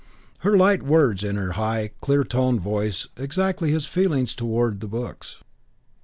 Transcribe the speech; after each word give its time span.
Her 0.39 0.57
light 0.57 0.81
words 0.81 1.23
in 1.23 1.35
her 1.35 1.51
high, 1.51 1.91
clear 2.01 2.23
tone 2.23 2.59
voiced 2.59 3.09
exactly 3.17 3.69
his 3.69 3.85
feelings 3.85 4.33
towards 4.33 4.79
the 4.79 4.87
books. 4.87 5.43